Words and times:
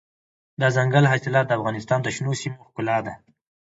دځنګل 0.61 1.05
حاصلات 1.11 1.45
د 1.47 1.51
افغانستان 1.59 1.99
د 2.03 2.07
شنو 2.15 2.31
سیمو 2.41 2.65
ښکلا 2.69 2.97
ده. 3.05 3.13